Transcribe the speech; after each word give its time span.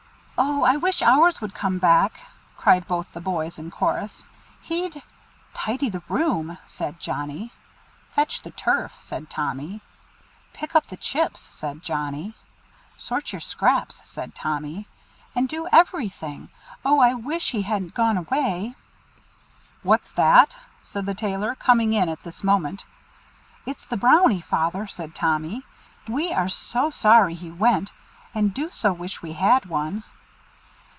"Oh! 0.43 0.63
I 0.63 0.75
wish 0.77 1.03
ours 1.03 1.39
would 1.39 1.53
come 1.53 1.77
back!" 1.77 2.19
cried 2.57 2.87
both 2.87 3.11
the 3.13 3.21
boys 3.21 3.59
in 3.59 3.69
chorus. 3.69 4.25
"He'd 4.63 5.03
"tidy 5.53 5.87
the 5.89 6.01
room," 6.09 6.57
said 6.65 6.99
Johnnie; 6.99 7.51
"fetch 8.15 8.41
the 8.41 8.49
turf," 8.49 8.91
said 8.97 9.29
Tommy; 9.29 9.81
"pick 10.51 10.75
up 10.75 10.87
the 10.87 10.97
chips," 10.97 11.41
said 11.41 11.83
Johnnie; 11.83 12.33
"sort 12.97 13.31
your 13.33 13.39
scraps," 13.39 14.01
said 14.09 14.33
Tommy; 14.33 14.87
"and 15.35 15.47
do 15.47 15.67
everything. 15.71 16.49
Oh! 16.83 16.99
I 16.99 17.13
wish 17.13 17.51
he 17.51 17.61
hadn't 17.61 17.93
gone 17.93 18.17
away." 18.17 18.73
"What's 19.83 20.11
that?" 20.13 20.55
said 20.81 21.05
the 21.05 21.13
Tailor, 21.13 21.53
coming 21.53 21.93
in 21.93 22.09
at 22.09 22.23
this 22.23 22.43
moment. 22.43 22.83
"It's 23.67 23.85
the 23.85 23.97
Brownie, 23.97 24.41
Father," 24.41 24.87
said 24.87 25.13
Tommy. 25.13 25.63
"We 26.07 26.33
are 26.33 26.49
so 26.49 26.89
sorry 26.89 27.35
he 27.35 27.51
went, 27.51 27.91
and 28.33 28.55
do 28.55 28.71
so 28.71 28.91
wish 28.91 29.21
we 29.21 29.33
had 29.33 29.65
one." 29.67 30.03